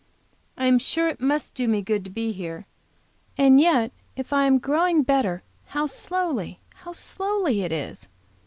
I 0.57 0.65
am 0.65 0.79
sure 0.79 1.07
it 1.09 1.21
must 1.21 1.53
do 1.53 1.67
me 1.67 1.83
good 1.83 2.03
to 2.05 2.09
be 2.09 2.31
here; 2.31 2.65
and 3.37 3.61
yet, 3.61 3.91
if 4.15 4.33
I 4.33 4.45
am 4.45 4.57
growing 4.57 5.03
better 5.03 5.43
how 5.65 5.85
slowly, 5.85 6.59
how 6.77 6.91
slowly, 6.91 7.61
it 7.61 7.71
is! 7.71 8.07